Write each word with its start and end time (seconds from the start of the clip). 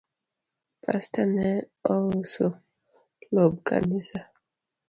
Pastor 0.83 1.27
ne 1.35 1.49
ouso 1.93 2.47
lob 3.35 3.53
kanisa 3.67 4.19